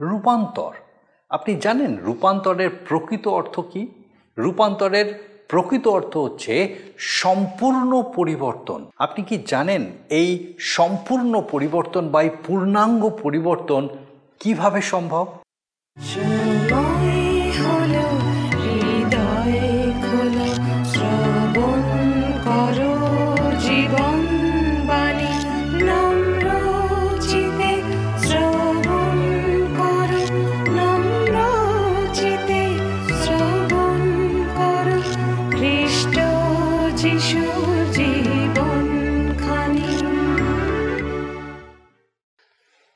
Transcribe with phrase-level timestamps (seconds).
[0.00, 0.72] রূপান্তর।
[1.30, 3.88] আপনি জানেন রূপান্তরের প্রকৃত অর্থ কি?
[4.38, 5.08] রূপান্তরের
[5.48, 13.88] প্রকৃত অর্থ হচ্ছে সম্পূর্ণ পরিবর্তন। আপনি কি জানেন এই সম্পূর্ণ পরিবর্তন বা এই পূর্ণাঙ্গ পরিবর্তন
[14.40, 15.26] কীভাবে সম্ভব?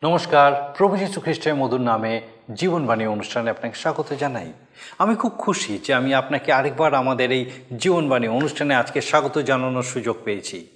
[0.03, 2.21] নমস্কার। প্রভু যীশু খ্রিস্টের মধুর নামে
[2.55, 4.53] জীবনবাণী অনুষ্ঠানে আপনাকে স্বাগত জানাই।
[4.99, 10.17] আমি খুব খুশি যে আমি আপনাকে আরেকবার আমাদের এই জীবনবাণী অনুষ্ঠানে আজকে স্বাগত জানানোর সুযোগ
[10.25, 10.67] পেয়েছি।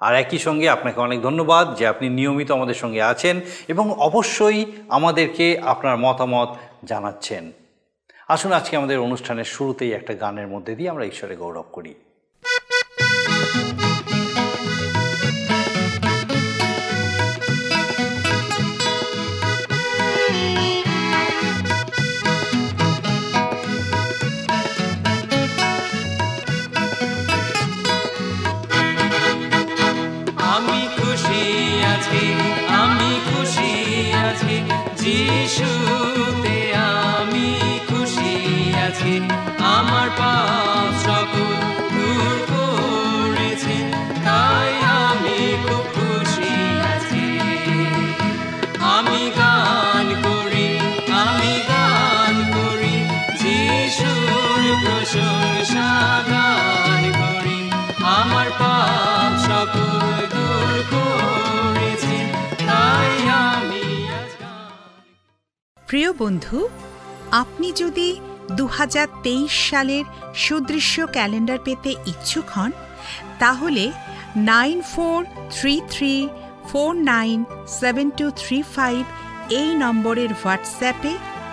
[0.00, 5.58] আর একই সঙ্গে আপনাকে অনেক ধন্যবাদ যে আপনি নিয়মিত আমাদের সঙ্গে আছেন এবং অবশ্যই আমাদেরকে
[5.64, 6.48] আপনার মতামত
[6.84, 7.52] জানাচ্ছেন।
[8.28, 11.94] আসুন আজকে আমাদের অনুষ্ঠানের শুরুতেই একটা গানের মধ্যে দিয়ে আমরা ঈশ্বরে গৌরব করি।
[65.88, 66.58] প্রিয় বন্ধু,
[67.42, 68.08] আপনি যদি
[68.58, 70.04] দু হাজার তেইশ সালের
[70.44, 72.70] সুদৃশ্য ক্যালেন্ডার পেতে ইচ্ছুক হন,
[73.42, 73.84] তাহলে
[74.50, 75.18] nine four
[75.54, 76.14] three three
[76.68, 77.38] four nine
[77.80, 79.00] seven two three five
[79.60, 81.12] এই নম্বরের হোয়াটসঅ্যাপে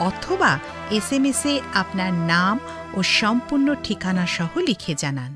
[0.09, 0.51] অথবা
[0.97, 2.55] এস এম এসে আপনার নাম
[2.97, 5.31] ও সম্পূর্ণ ঠিকানা সহ লিখে জানান।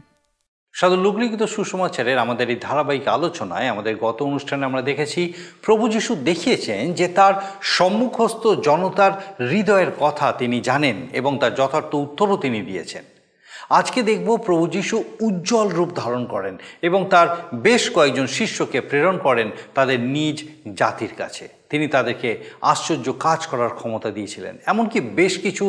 [0.79, 5.21] সাধু লুকলিখিত সুসমাচারের আমাদের এই ধারাবাহিক আলোচনায় আমাদের গত অনুষ্ঠানে আমরা দেখেছি,
[5.65, 7.33] প্রভু যিশু দেখিয়েছেন যে তার
[7.77, 9.13] সম্মুখস্থ জনতার
[9.51, 13.03] হৃদয়ের কথা তিনি জানেন এবং তার যথার্থ উত্তরও তিনি দিয়েছেন।
[13.79, 14.97] আজকে দেখব প্রভু যিশু
[15.27, 16.55] উজ্জ্বল রূপ ধারণ করেন
[16.87, 17.27] এবং তার
[17.67, 19.47] বেশ কয়েকজন শিষ্যকে প্রেরণ করেন
[19.77, 20.37] তাদের নিজ
[20.79, 22.29] জাতির কাছে। তিনি তাদেরকে
[22.71, 25.65] আশ্চর্য কাজ করার ক্ষমতা দিয়েছিলেন, এমনকি বেশ কিছু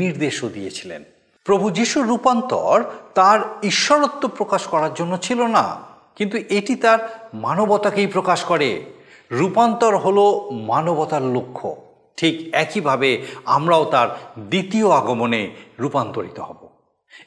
[0.00, 1.02] নির্দেশও দিয়েছিলেন।
[1.46, 2.84] প্রভু যিশুর রূপান্তর
[3.14, 5.80] তার ঈশ্বরত্ব প্রকাশ করার জন্য ছিল না।
[6.16, 8.84] কিন্তু এটি তার মানবতাকেই প্রকাশ করে।
[9.30, 11.76] রূপান্তর হলো মানবতার লক্ষ্য।
[12.16, 14.08] ঠিক একইভাবে আমরাও তার
[14.38, 16.68] দ্বিতীয় আগমনে রূপান্তরিত হব।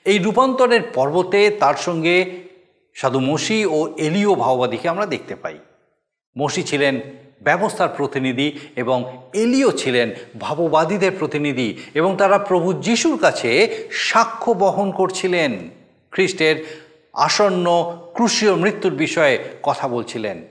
[0.06, 2.44] এই রূপান্তরের পর্বতে তার সঙ্গে
[2.96, 5.60] সাধু মসি ও এলিও ভাওবাদীকে আমরা দেখতে পাই।
[6.38, 7.02] মসি ছিলেন
[7.42, 15.70] ব্যবস্থার প্রতিনিধি এবং এলিও ছিলেন ভাববাদীদের প্রতিনিধি এবং তারা প্রভু যিশুর কাছে সাক্ষ্য বহন করছিলেন।
[16.12, 16.80] খ্রিস্টের
[17.14, 20.42] আসন্ন ক্রুশীয় মৃত্যুর বিষয়ে কথা বলছিলেন।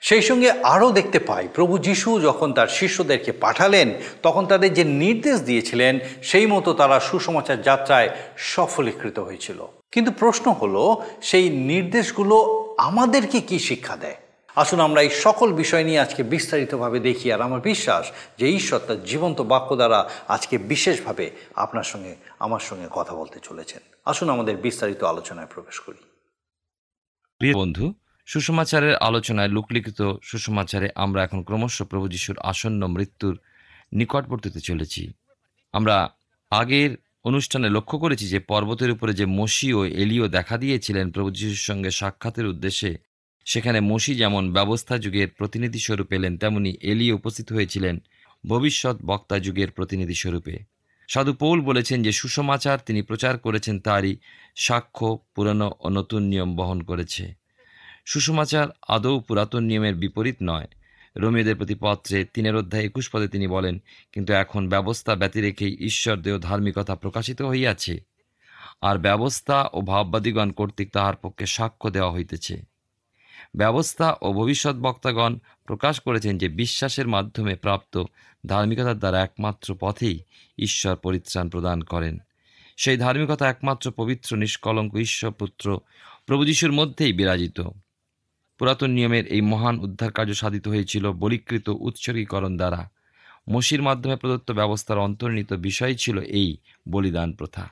[0.00, 3.90] সেই সঙ্গে আরও দেখতে পাই, প্রভু যিশু যখন তার শিষ্যদেরকে পাঠালেন,
[4.22, 11.02] তখন তাদের যে নির্দেশ দিয়েছিলেন, সেই মতো তারা সুসমাচার যাত্রায় সফলীকৃত হয়েছিল। কিন্তু প্রশ্ন হলো,
[11.22, 12.36] সেই নির্দেশগুলো
[12.78, 14.16] আমাদেরকে কি শিক্ষা দেয়?
[14.56, 19.04] আসুন আমরা এই সকল বিষয় নিয়ে আজকে বিস্তারিতভাবে দেখি। আর আমার বিশ্বাস যে ঈশ্বর তার
[19.04, 25.04] জীবন্ত বাক্য দ্বারা আজকে বিশেষভাবে আপনার সঙ্গে, আমার সঙ্গে কথা বলতে চলেছেন। আসুন আমাদের বিস্তারিত
[25.04, 26.04] আলোচনায় প্রবেশ করি।
[27.38, 27.94] প্রিয় বন্ধু,
[28.26, 33.38] সুষমাচারের আলোচনায় লোকলিখিত সুষমাচারে আমরা এখন ক্রমশ প্রভু যিশুর আসন্ন মৃত্যুর
[33.92, 35.12] নিকটবর্তীতে চলেছি।
[35.72, 36.10] আমরা
[36.50, 41.56] আগের অনুষ্ঠানে লক্ষ্য করেছি যে পর্বতের উপরে যে মসি ও এলিও দেখা দিয়েছিলেন প্রভু যিশুর
[41.56, 43.11] সঙ্গে সাক্ষাতের উদ্দেশ্যে
[43.44, 47.98] সেখানে মসি যেমন ব্যবস্থা যুগের প্রতিনিধি স্বরূপ এলেন, তেমনি এলিও উপস্থিত হয়েছিলেন
[48.46, 50.58] ভবিষ্যৎ বক্তা যুগের প্রতিনিধি স্বরূপে
[51.08, 54.16] সাধু পৌল বলেছেন যে সুসমাচার তিনি প্রচার করেছেন, তারই
[54.56, 57.34] সাক্ষ্য পুরনো ও নতুন নিয়ম বহন করেছে।
[58.04, 60.66] সুসমাচার আদৌ পুরাতন নিয়মের বিপরীত নয়।
[61.16, 66.16] রোমিওদের প্রতি পত্রে তিনের অধ্যায় একুশ পদে তিনি বলেন, কিন্তু এখন ব্যবস্থা ব্যতি রেখেই ঈশ্বর
[66.16, 68.00] দেহ ধার্মিকতা প্রকাশিত হইয়াছে।
[68.80, 72.71] আর ব্যবস্থা ও ভাববাদীগণ কর্তৃক তাহার পক্ষে সাক্ষ্য দেওয়া হইতেছে।
[73.54, 78.04] ব্যবস্থা ও ভবিষ্যৎ বক্তাগণ প্রকাশ করেছেন যে বিশ্বাসের মাধ্যমে প্রাপ্ত
[78.46, 80.18] ধার্মিকতার দ্বারা একমাত্র পথেই
[80.58, 82.18] ঈশ্বর পরিত্রাণ প্রদান করেন।
[82.76, 85.80] সেই ধার্মিকতা একমাত্র পবিত্র, নিষ্কলঙ্ক ঈশ্বরপুত্র
[86.26, 87.60] প্রভু যিশুর মধ্যেই বিরাজিত।
[88.58, 92.90] পুরাতন নিয়মের এই মহান উদ্ধার কার্য সাধিত হয়েছিল বলিকৃত উৎসর্গীকরণ দ্বারা।
[93.50, 96.56] মসির মাধ্যমে প্রদত্ত ব্যবস্থার অন্তর্নিহিত বিষয় ছিল এই
[96.88, 97.68] বলিদান প্রথা।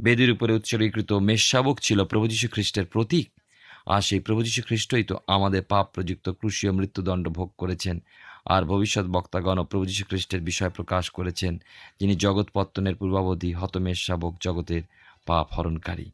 [0.00, 3.39] বেদির উপরে উৎসর্গীকৃত মেষশাবক ছিল প্রভু যীশু খ্রিস্টের প্রতীক।
[3.86, 8.02] আর সেই প্রভু যীশু খ্রিস্টই তো আমাদের পাপ প্রযুক্ত ক্রুশীয় মৃত্যুদণ্ড ভোগ করেছেন।
[8.44, 11.62] আর ভবিষ্যৎ বক্তাগণ প্রভু যীশু খ্রিস্টের বিষয় প্রকাশ করেছেন,
[12.00, 14.82] যিনি জগৎ পত্তনের পূর্বাবধি হতমেষ শাবক জগতের
[15.26, 16.10] পাপ হরণকারী।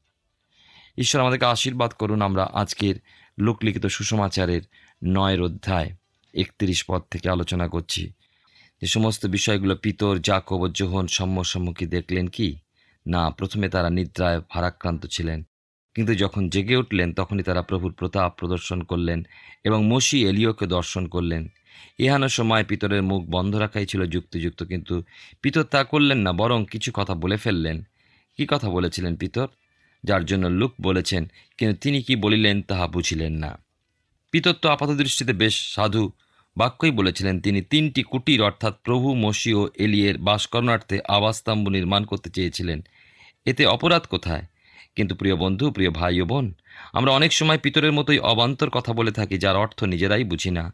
[0.99, 2.95] ঈশ্বর আমাদেরকে আশীর্বাদ করুন আমরা আজকের
[3.39, 4.63] লোকলিখিত সুষমাচারের
[5.05, 5.91] নয়ের অধ্যায়
[6.35, 8.13] একত্রিশ পদ থেকে আলোচনা করছি।
[8.81, 12.59] যে সমস্ত বিষয়গুলো পিতর জাকব ও যোহন সম্মুখী দেখলেন কি?
[13.07, 15.47] না, প্রথমে তারা নিদ্রায় ভারাক্রান্ত ছিলেন।
[15.97, 19.19] কিন্তু যখন জেগে উঠলেন, তখনই তারা প্রভুর প্রতাপ প্রদর্শন করলেন
[19.65, 21.43] এবং মসি এলিওকে দর্শন করলেন।
[21.99, 25.03] ইহানো সময় পিতরের মুখ বন্ধ রাখাই ছিল যুক্তিযুক্ত, কিন্তু
[25.43, 27.77] পিতর তা করলেন না, বরং কিছু কথা বলে ফেললেন।
[28.37, 29.47] কি কথা বলেছিলেন পিতর?
[30.05, 31.23] যার জন্য লুক বলেছেন,
[31.59, 33.51] কিন্তু তিনি কি বলিলেন তাহা বুঝিলেন না।
[34.31, 36.05] পিতর তো আপাতদৃষ্টিতে বেশ সাধু
[36.57, 42.79] বাক্যই বলেছিলেন, তিনি তিনটি কুটির, অর্থাৎ প্রভু, মসি ও এলিয়ের বাসকরণার্থে আবাসস্তম্ভ নির্মাণ করতে চেয়েছিলেন।
[43.47, 44.45] এতে অপরাধ কোথায়?
[44.97, 46.47] কিন্তু প্রিয় বন্ধু, প্রিয় ভাই ও বোন,
[46.93, 50.65] আমরা অনেক সময় পিতরের মতোই অবান্তর কথা বলে থাকি, যার অর্থ নিজেরাই বুঝি না।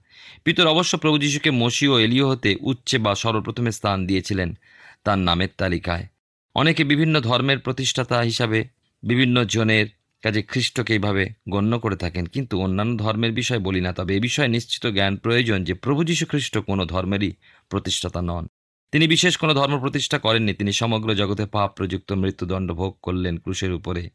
[0.44, 4.58] পিতর অবশ্য প্রভু যিশুকে মসি ও এলিও হতে উচ্চে বা সর্বপ্রথমে স্থান দিয়েছিলেন
[5.04, 6.06] তার নামের তালিকায়।
[6.54, 8.58] অনেকে বিভিন্ন ধর্মের প্রতিষ্ঠাতা হিসাবে,
[9.02, 9.86] বিভিন্ন জনের
[10.22, 14.48] কাজে খ্রিস্টকে এইভাবে গণ্য করে থাকেন, কিন্তু অন্যান্য ধর্মের বিষয় বলি না, তবে এ বিষয়ে
[14.48, 17.32] নিশ্চিত জ্ঞান প্রয়োজন যে প্রভু যীশু খ্রিস্ট কোনো ধর্মেরই
[17.68, 18.44] প্রতিষ্ঠাতা নন।
[18.92, 23.72] তিনি বিশেষ কোনো ধর্ম প্রতিষ্ঠা করেননি। তিনি সমগ্র জগতে পাপ প্রযুক্ত মৃত্যুদণ্ড ভোগ করলেন ক্রুশের
[23.72, 24.10] উপরে।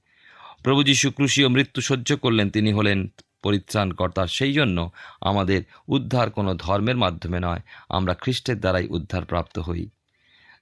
[0.64, 3.08] প্রভু যীশু ক্রুশীয় মৃত্যু সহ্য করলেন, তিনি হলেন
[3.44, 4.92] পরিত্রাণকর্তা। সেই জন্য
[5.22, 7.60] আমাদের উদ্ধার কোনো ধর্মের মাধ্যমে নয়,
[7.90, 9.90] আমরা খ্রিস্টের দ্বারাই উদ্ধার প্রাপ্ত হই।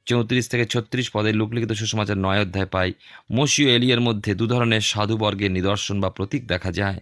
[0.06, 2.94] চৌত্রিশ থেকে ছত্রিশ পদে লোকলিখিত সুসমাচার নয় অধ্যায় পাই
[3.32, 7.00] মসি ও এলিয়ের মধ্যে দু ধরনের সাধুবর্গের নিদর্শন বা প্রতীক দেখা যায়।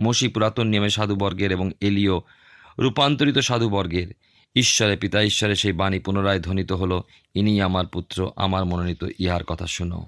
[0.00, 2.22] মসি পুরাতন নিয়মে সাধুবর্গের এবং এলিও
[2.78, 4.10] রূপান্তরিত সাধুবর্গের।
[4.56, 7.02] ঈশ্বরে পিতা, ঈশ্বরে সেই বাণী পুনরায় ধ্বনিত হলো।
[7.34, 10.06] ইনি আমার পুত্র, আমার মনোনীত, ইহার কথা শুনো।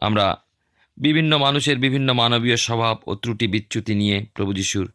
[0.00, 0.36] আমরা
[0.98, 4.92] বিভিন্ন মানুষের বিভিন্ন মানবীয় স্বভাব ও ত্রুটি বিচ্যুতি নিয়ে প্রভু যিশুর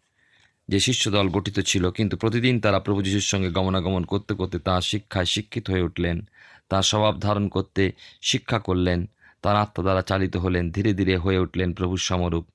[0.70, 5.26] যে শিষ্যদল গঠিত ছিল, কিন্তু প্রতিদিন তারা প্রভু যিশুর সঙ্গে গমনাগমন করতে করতে তাঁর শিক্ষায়
[5.26, 6.30] শিক্ষিত হয়ে উঠলেন,
[6.70, 9.10] তার স্বভাব ধারণ করতে শিক্ষা করলেন,
[9.42, 12.46] তার আত্মা দ্বারা চালিত হলেন, ধীরে ধীরে হয়ে উঠলেন প্রভুর সমরূপ।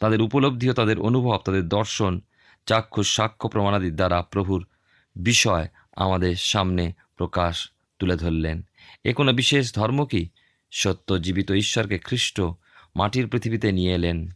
[0.00, 2.20] তাদের উপলব্ধিও, তাদের অনুভব, তাদের দর্শন,
[2.66, 4.66] চাক্ষুষ, সাক্ষ্য প্রমাণাদির দ্বারা প্রভুর
[5.16, 8.62] বিষয় আমাদের সামনে প্রকাশ তুলে ধরলেন।
[9.04, 10.28] এ কোনো বিশেষ ধর্ম কি?
[10.70, 12.40] সত্য জীবিত ঈশ্বরকে খ্রিস্ট
[12.96, 14.28] মাটির পৃথিবীতে নিয়ে এলেন।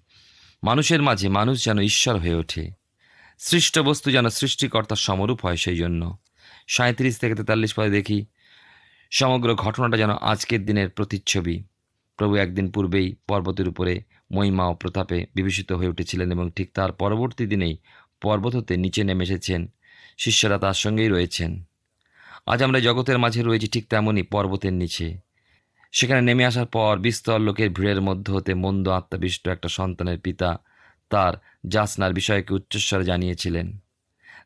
[0.64, 2.70] মানুষের মাঝে মানুষ যেন ঈশ্বর হয়ে ওঠে।
[3.38, 6.17] সৃষ্ট বস্তু যেন সৃষ্টিকর্তার সমরূপ হয় সেই জন্য।
[6.69, 8.26] সাঁত্রিশ থেকে তেতাল্লিশ পদে দেখি,
[9.11, 11.64] সমগ্র ঘটনাটা যেন আজকের দিনের প্রতিচ্ছবি।
[12.17, 14.02] প্রভু একদিন পূর্বেই পর্বতের উপরে
[14.32, 17.76] মহিমা ও প্রতাপে বিভূষিত হয়ে উঠেছিলেন এবং ঠিক তার পরবর্তী দিনেই
[18.23, 19.73] পর্বত হতে নিচে নেমে এসেছেন।
[20.17, 21.65] শিষ্যরা তার সঙ্গেই রয়েছেন।
[22.47, 25.19] আজ আমরা জগতের মাঝে রয়েছি ঠিক তেমনই পর্বতের নিচে।
[25.93, 30.59] সেখানে নেমে আসার পর বিস্তর লোকের ভিড়ের মধ্য হতে মন্দ আত্মাবিষ্ট একটা সন্তানের পিতা
[31.11, 31.35] তার
[31.67, 33.79] যাসনার বিষয়কে উচ্চস্বরে জানিয়েছিলেন।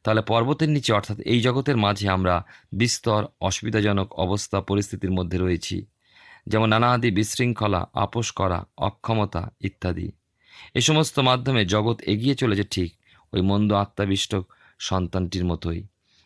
[0.05, 5.87] তাহলে পর্বতের নিচে অর্থাৎ এই জগতের মাঝে আমরা বিস্তর অসুবিধাজনক অবস্থা পরিস্থিতির মধ্যে রয়েছি।
[6.46, 10.12] যেমন নানাদি বিশৃঙ্খলা, আপোষ করা, অক্ষমতা ইত্যাদি।
[10.75, 12.94] এ সমস্ত মাধ্যমে জগৎ এগিয়ে চলেছে ঠিক
[13.32, 14.37] ওই মন্দ আত্মাবিষ্ট
[14.80, 15.80] সন্তানটির মতোই।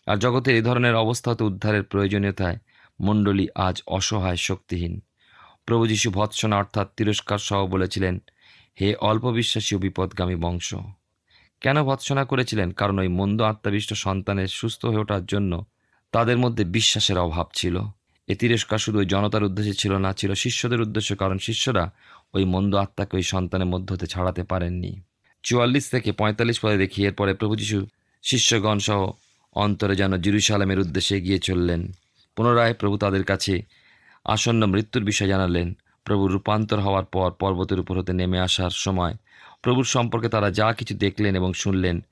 [0.06, 2.58] আর জগতের এই ধরনের অবস্থাতে উদ্ধারের প্রয়োজনীয়তায়
[3.00, 4.94] মণ্ডলী আজ অসহায় শক্তিহীন।
[5.66, 8.14] প্রভু যীশু ভৎসনা অর্থাৎ তিরস্কার সহ বলেছিলেন,
[8.80, 10.68] হে অল্প বিশ্বাসী ও বিপদগামী বংশ,
[11.62, 12.68] কেন ভৎসনা করেছিলেন?
[12.70, 15.52] কারণ ওই মন্দ আত্মাবিষ্ট সন্তানের সুস্থ হয়ে ওঠার জন্য
[16.12, 17.76] তাদের মধ্যে বিশ্বাসের অভাব ছিল।
[18.28, 21.84] এ তিরস্কার শুধু ওই জনতার উদ্দেশ্যে ছিল না, ছিল শিষ্যদের উদ্দেশ্য, কারণ শিষ্যরা
[22.34, 24.92] ওই মন্দ আত্মাকে ওই সন্তানের মধ্য হতে ছাড়াতে পারেননি।
[25.44, 27.78] চুয়াল্লিশ থেকে পঁয়তাল্লিশ পদে দেখি, এরপরে প্রভু যীশু
[28.24, 29.00] শিষ্যগণ সহ
[29.56, 31.92] অন্তরে যেন জিরুসালামের উদ্দেশ্যে এগিয়ে চললেন।
[32.36, 33.62] পুনরায় প্রভু তাদের কাছে
[34.24, 39.14] আসন্ন মৃত্যুর বিষয় জানালেন। প্রভুর রূপান্তর হওয়ার পর পর্বতের উপর হতে নেমে আসার সময়
[39.62, 42.04] প্রভুর সম্পর্কে তারা যা কিছু দেখলেন এবং শুনলেন,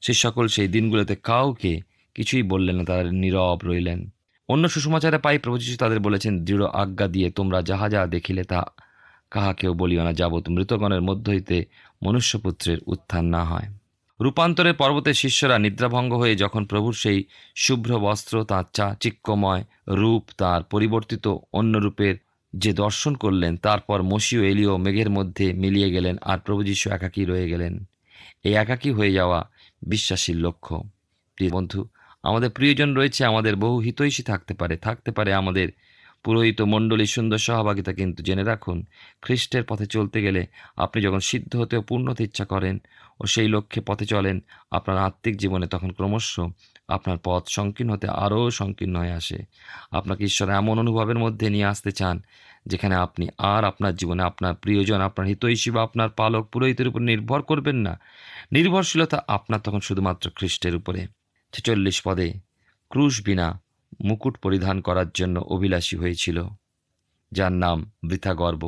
[0.00, 1.80] সে সকল সেই দিনগুলোতে কাউকে
[2.14, 4.00] কিছুই বললেন না, তারা নীরব রইলেন।
[4.48, 8.60] অন্য সুসমাচারে পাই প্রভু যীশু তাদের বলেছেন, দৃঢ় আজ্ঞা দিয়ে তোমরা যাহা যাহা দেখিলে তা
[9.30, 11.56] কাহাকেও বলিও না যাবত মৃতগণের মধ্য হইতে
[12.02, 13.68] মনুষ্যপুত্রের উত্থান না হয়।
[14.20, 20.62] রূপান্তরের পর্বতের শিষ্যরা নিদ্রাভঙ্গ হয়ে যখন প্রভুর সেই শুভ্র বস্ত্র, তাঁর চা, চিক্কময় রূপ, তার
[20.62, 22.14] পরিবর্তিত অন্য রূপের
[22.52, 27.48] যে দর্শন করলেন, তারপর মসিও এলিও মেঘের মধ্যে মিলিয়ে গেলেন আর প্রভু যীশু একাকী রয়ে
[27.48, 27.84] গেলেন।
[28.44, 29.40] এই একাকী হয়ে যাওয়া
[29.86, 30.74] বিশ্বাসীর লক্ষ্য।
[31.36, 31.80] প্রিয় বন্ধু,
[32.22, 35.68] আমাদের প্রিয়জন রয়েছে, আমাদের বহু হিতৈষী থাকতে পারে থাকতে পারে আমাদের
[36.24, 38.78] পুরোহিত মণ্ডলী সুন্দর সহভাগিতা, কিন্তু জেনে রাখুন,
[39.22, 42.78] খ্রিস্টের পথে চলতে গেলে আপনি যখন সিদ্ধ হতে ও পূর্ণ ইচ্ছা করেন
[43.20, 44.36] ও সেই লক্ষ্যে পথে চলেন।
[44.70, 46.40] আপনার আত্মিক জীবনে তখন ক্রমশ
[46.88, 49.38] আপনার পথ সংকীর্ণ হতে আরও সংকীর্ণ হয়ে আসে।
[49.90, 52.16] আপনাকে ঈশ্বর এমন অনুভবের মধ্যে নিয়ে আসতে চান,
[52.66, 57.40] যেখানে আপনি আর আপনার জীবনে আপনার প্রিয়জন, আপনার হিতৈষী বা আপনার পালক পুরোহিতের উপর নির্ভর
[57.42, 57.94] করবেন না।
[58.52, 61.06] নির্ভরশীলতা আপনার তখন শুধুমাত্র খ্রিস্টের উপরে।
[61.52, 62.28] ছেচল্লিশ পদে
[62.90, 63.46] ক্রুশ বিনা
[64.04, 66.38] মুকুট পরিধান করার জন্য অভিলাষী হয়েছিল,
[67.32, 67.78] যার নাম
[68.08, 68.62] বৃথা গর্ব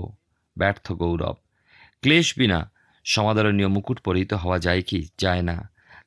[0.57, 1.37] ব্যর্থ গৌরব।
[2.03, 2.59] ক্লেশ বিনা
[3.07, 5.01] সমাদরণীয় মুকুট পরিহিত হওয়া যায় কি?
[5.19, 5.57] যায় না।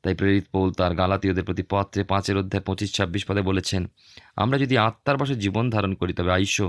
[0.03, 3.82] তাই প্রেরিত পৌল তার গালাতীয়দের প্রতি পত্রে পাঁচের অধ্যায় পঁচিশ ছাব্বিশ পদে বলেছেন,
[4.36, 6.68] আমরা যদি আত্মার পাশে জীবন ধারণ করি, তবে আইসো,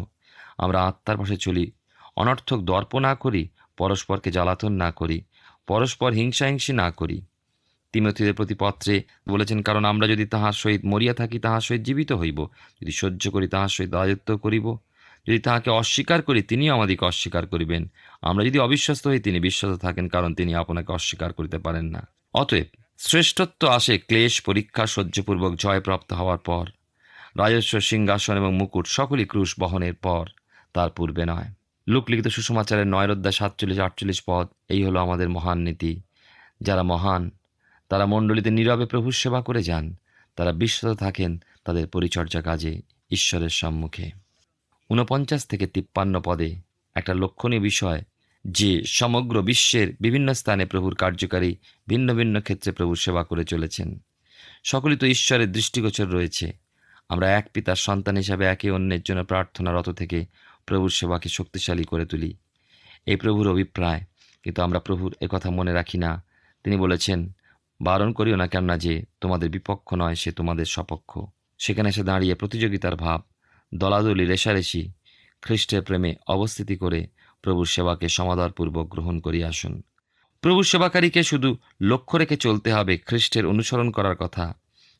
[0.59, 1.65] আমরা আত্মার পাশে চলি।
[2.17, 3.43] অনর্থক দর্প না করি,
[3.77, 5.19] পরস্পরকে জ্বালাতন না করি,
[5.67, 7.19] পরস্পর হিংসাহিংসি না করি।
[7.93, 8.95] তিমথীদের প্রতি পত্রে
[9.29, 12.39] বলেছেন, কারণ আমরা যদি তাহার সহিত মরিয়া থাকি, তাহার সহিত জীবিত হইব।
[12.83, 14.67] যদি সহ্য করি, তাহার সহিত রাজত্ব করিব।
[15.27, 17.83] যদি তাহাকে অস্বীকার করি, তিনিও আমাদিকে অস্বীকার করিবেন।
[18.23, 22.67] আমরা যদি অবিশ্বস্ত হই, তিনি বিশ্বাস থাকেন, কারণ তিনি আপনাকে অস্বীকার করিতে পারেন না। অতএব
[22.99, 26.67] শ্রেষ্ঠত্ব আসে ক্লেশ, পরীক্ষা সহ্যপূর্বক জয়প্রাপ্ত হওয়ার পর।
[27.37, 30.27] রাজস্ব, সিংহাসন এবং মুকুট সকলই ক্রুশ বহনের পর,
[30.73, 31.49] তার পূর্বে নয়।
[31.89, 36.01] লোকলিখিত সুষমাচারের নয় সাতচল্লিশ, আটচল্লিশ পদ, এই হলো আমাদের মহান নীতি।
[36.61, 37.31] যারা মহান,
[37.89, 39.95] তারা মণ্ডলীতে নীরবে প্রভুর সেবা করে যান।
[40.37, 44.11] তারা বিশ্বত থাকেন তাদের পরিচর্যা কাজে, ঈশ্বরের সম্মুখে।
[44.91, 46.57] ঊনপঞ্চাশ থেকে তিপ্পান্ন পদে
[46.95, 48.03] একটা লক্ষণীয় বিষয়
[48.45, 51.57] যে সমগ্র বিশ্বের বিভিন্ন স্থানে প্রভুর কার্যকারী,
[51.89, 53.99] ভিন্ন ভিন্ন ক্ষেত্রে প্রভুর সেবা করে চলেছেন।
[54.65, 56.53] সকলেই তো ঈশ্বরের দৃষ্টিগোচর রয়েছে।
[57.09, 60.27] আমরা এক পিতার সন্তান হিসাবে একে অন্যের জন্য প্রার্থনারত থেকে
[60.67, 62.37] প্রভুর সেবাকে শক্তিশালী করে তুলি।
[63.07, 64.01] এই প্রভুর অভিপ্রায়,
[64.43, 66.25] কিন্তু আমরা প্রভুর একথা মনে রাখি না।
[66.65, 67.33] তিনি বলেছেন,
[67.81, 71.19] বারণ করিও না কেননা যে তোমাদের বিপক্ষ নয়, সে তোমাদের সপক্ষ।
[71.59, 73.23] সেখানে এসে দাঁড়িয়ে প্রতিযোগিতার ভাব
[73.75, 74.93] দলাদলি রেশারেশি,
[75.43, 77.07] খ্রিস্টের প্রেমে অবস্থিতি করে
[77.43, 79.83] প্রভুর সেবাকে সমাদরপূর্বক গ্রহণ করিয়া আসুন।
[80.41, 84.55] প্রভুর সেবাকারীকে শুধু লক্ষ্য রেখে চলতে হবে, খ্রিস্টের অনুসরণ করার কথা।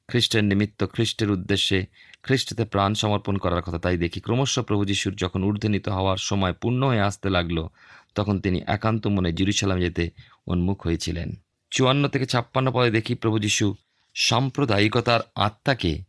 [0.09, 1.87] খ্রিস্টের নিমিত্ত, খ্রিস্টের উদ্দেশ্যে
[2.23, 6.87] খ্রিস্টতে প্রাণ সমর্পণ করার কথা তাই দেখি। ক্রমশ প্রভু যিশুর যখন ঊর্ধ্বনীত হওয়ার সময় পূর্ণ
[6.87, 7.67] হয়ে আসতে লাগল,
[8.15, 10.11] তখন তিনি একান্ত মনে জেরুসালাম যেতে
[10.47, 11.35] উন্মুখ হয়েছিলেন।
[11.71, 13.75] চুয়ান্ন থেকে ছাপ্পান্ন পদে দেখি প্রভু যিশু
[14.15, 16.03] সাম্প্রদায়িকতার আত্মাকে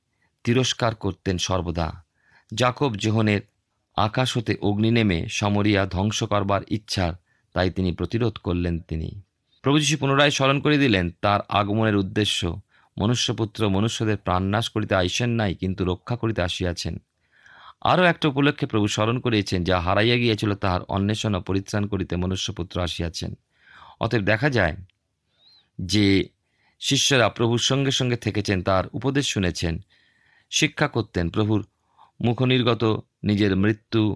[0.44, 2.04] তিরস্কার করতেন সর্বদা।
[2.54, 3.42] জাকব জোহনের
[4.08, 7.14] আকাশ হতে অগ্নি নেমে সমরিয়া ধ্বংস করবার ইচ্ছার
[7.56, 9.10] তাই তিনি প্রতিরোধ করলেন তিনি।
[9.64, 12.40] প্রভু যিশু পুনরায় স্মরণ করে দিলেন, তার আগমনের উদ্দেশ্য।
[12.98, 16.96] মনুষ্যপুত্র মনুষ্যদের প্রাণনাশ করিতে আইসেন নাই, কিন্তু রক্ষা করিতে আসিয়াছেন।
[17.92, 22.76] আরও একটা উপলক্ষে প্রভু স্মরণ করিয়েছেন, যা হারাইয়া গিয়েছিল, তাহার অন্বেষণ ও পরিত্রাণ করিতে মনুষ্যপুত্র
[22.82, 23.32] আসিয়াছেন।
[24.00, 24.76] অতএব দেখা যায়
[25.80, 26.08] যে
[26.82, 29.74] শিষ্যরা প্রভুর সঙ্গে সঙ্গে থেকেছেন, তার উপদেশ শুনেছেন,
[30.52, 31.62] শিক্ষা করতেন, প্রভুর
[32.26, 34.16] মুখনির্গত নিজের মৃত্যু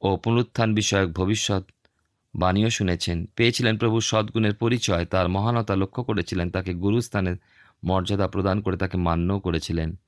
[0.00, 1.64] ও পুনরুত্থান বিষয়ক ভবিষ্যৎ
[2.34, 7.36] বাণীও শুনেছেন। পেয়েছিলেন প্রভু সদ্গুণের পরিচয়, তার মহানতা লক্ষ্য করেছিলেন, তাকে গুরুস্থানের
[7.84, 10.00] মর্যাদা প্রদান করে তাকে মান্যও করেছিলেন।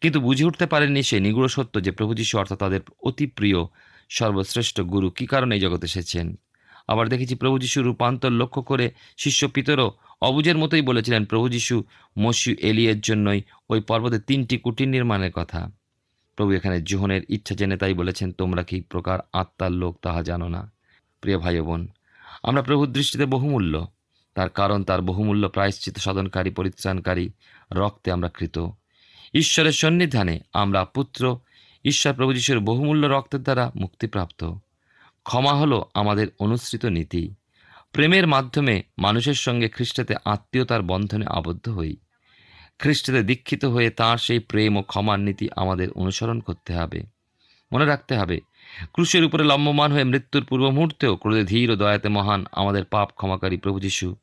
[0.00, 3.56] কিন্তু বুঝে উঠতে পারেননি সে নিগুড় সত্য যে প্রভু যীশু অর্থাৎ তাদের অতি প্রিয়
[4.08, 6.38] সর্বশ্রেষ্ঠ গুরু কী কারণে এই জগতে এসেছেন?
[6.88, 11.84] আবার দেখেছি প্রভু যীশু রূপান্তর লক্ষ্য করে শিষ্য পিতরও অবুজের মতোই বলেছিলেন, প্রভু যীশু
[12.18, 15.70] মসিউ এলিয়ের জন্যই ওই পর্বতে তিনটি কুটির নির্মাণের কথা।
[16.36, 20.72] প্রভু এখানে জোহনের ইচ্ছা জেনে তাই বলেছেন, তোমরা কি প্রকার আত্মার লোক তাহা জানো না?
[21.20, 21.88] প্রিয় ভাই বোন,
[22.42, 23.86] আমরা প্রভুর দৃষ্টিতে বহুমূল্য।
[24.34, 27.30] তার কারণ, তার বহুমূল্য প্রায়শ্চিত সাধনকারী, পরিত্রাণকারী
[27.72, 28.58] রক্তে আমরা কৃত।
[29.34, 31.38] ঈশ্বরের সন্নিধানে আমরা পুত্র,
[31.84, 34.44] ঈশ্বর প্রভু যিশুর বহুমূল্য রক্তের দ্বারা মুক্তিপ্রাপ্ত।
[35.24, 37.34] ক্ষমা হলো আমাদের অনুসৃত নীতি।
[37.92, 41.96] প্রেমের মাধ্যমে মানুষের সঙ্গে খ্রিস্টাতে আত্মীয়তার বন্ধনে আবদ্ধ হই।
[42.78, 47.02] খ্রিস্টতে দীক্ষিত হয়ে তাঁর সেই প্রেম ও ক্ষমার নীতি আমাদের অনুসরণ করতে হবে।
[47.72, 48.40] মনে রাখতে হবে,
[48.92, 53.56] ক্রুশের উপরে লম্বমান হয়ে মৃত্যুর পূর্ব মুহূর্তেও ক্রোধে ধীর ও দয়াতে মহান আমাদের পাপ ক্ষমাকারী
[53.56, 54.16] প্রভু যিশু।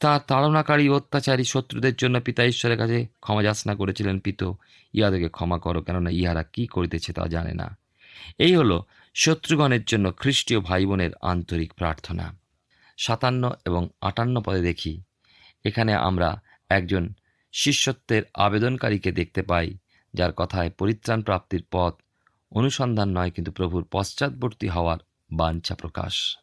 [0.00, 4.52] তাঁর তাড়নাকারী অত্যাচারী শত্রুদের জন্য পিতা ঈশ্বরের কাছে ক্ষমা যাচনা করেছিলেন পিত।
[4.92, 7.76] ইহাদেরকে ক্ষমা করো, কেননা ইহারা কি করিতেছে তা জানে না।
[8.38, 12.36] এই হলো শত্রুগণের জন্য খ্রিস্টীয় ভাই বোনের আন্তরিক প্রার্থনা।
[12.98, 15.02] সাতান্ন এবং আটান্ন পদে দেখি,
[15.64, 17.08] এখানে আমরা একজন
[17.54, 19.74] শিষ্যত্বের আবেদনকারীকে দেখতে পাই,
[20.14, 21.94] যার কথায় পরিত্রাণ প্রাপ্তির পথ,
[22.50, 24.98] অনুসন্ধান নয় কিন্তু প্রভুর পশ্চাৎবর্তী হওয়ার
[25.32, 26.38] বাঞ্ছা প্রকাশ।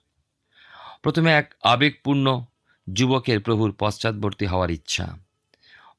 [1.04, 2.46] প্রথমে এক আবেগপূর্ণ
[2.94, 5.18] যুবকের প্রভুর পশ্চাৎবর্তী হওয়ার ইচ্ছা।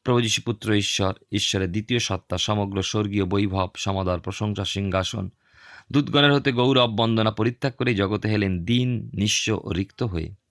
[0.04, 5.31] প্রভু ঈশ্বর, ঈশ্বরের দ্বিতীয় সত্তা, সমগ্র স্বর্গীয় বৈভব, সমাদর, প্রশংসা, সিংহাসন
[5.92, 10.42] দুধগণের হতে গৌরব, বন্দনা পরিত্যাগ করে জগতে হেলেন দিন, নিঃস্ব ও রিক্ত হয়ে।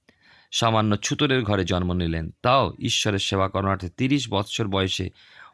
[0.51, 5.09] সামান্য ছুতরের ঘরে জন্ম নিলেন। তাও ঈশ্বরের সেবা করণার্থে তিরিশ বৎসর বয়সে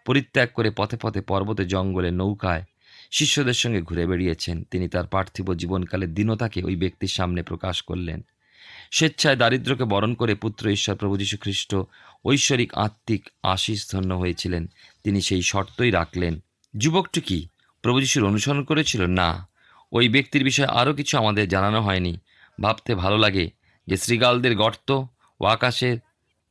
[0.05, 2.63] পরিত্যাগ করে পথে পথে পর্বতে জঙ্গলে নৌকায়
[3.11, 8.25] শিষ্যদের সঙ্গে ঘুরে বেড়িয়েছেন। তিনি তার পার্থিব জীবনকালে দীনতাকে ওই ব্যক্তির সামনে প্রকাশ করলেন।
[8.91, 11.75] স্বেচ্ছায় দারিদ্র্যকে বরণ করে পুত্র ঈশ্বর প্রভু খ্রিস্ট
[12.25, 14.67] ঐশ্বরিক আত্মিক আশিস ধন্য হয়েছিলেন।
[15.03, 16.39] তিনি সেই শর্তই রাখলেন।
[16.77, 17.47] যুবকটি কি
[17.81, 19.05] প্রভু যীশুর অনুসরণ করেছিল?
[19.05, 19.47] না।
[19.91, 22.17] ওই ব্যক্তির বিষয়ে আরও কিছু আমাদের জানানো হয়নি।
[22.61, 23.56] ভাবতে ভালো লাগে
[23.87, 24.89] যে শ্রীগালদের গর্ত
[25.39, 25.95] ও আকাশের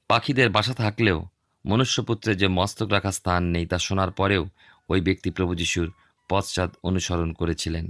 [0.08, 1.18] পাখিদের বাসা থাকলেও
[1.66, 4.42] মনুষ্যপুত্রের যে মস্তক রাখা স্থান নেই তা শোনার পরেও
[4.88, 5.88] ওই ব্যক্তি প্রভু যিশুর
[6.30, 7.86] পশ্চাৎ অনুসরণ করেছিলেন।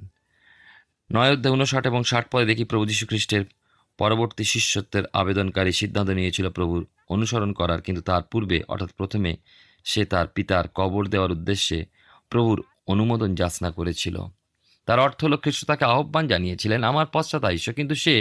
[1.12, 3.44] নয় অধ্যায় উনষাট এবং ষাট পরে দেখি প্রভু যীশু খ্রিস্টের
[3.98, 9.36] পরবর্তী শিষ্যত্বের আবেদনকারী সিদ্ধান্ত নিয়েছিল প্রভুর অনুসরণ করার, কিন্তু তার পূর্বে অর্থাৎ প্রথমে
[9.84, 11.78] সে তার পিতার কবর দেওয়ার উদ্দেশ্যে
[12.30, 14.16] প্রভুর অনুমোদন যাচনা করেছিল।
[14.86, 17.06] তার অর্থ হল খ্রিস্ট তাকে আহ্বান জানিয়েছিলেন, আমার
[17.44, 18.14] আইস কিন্তু সে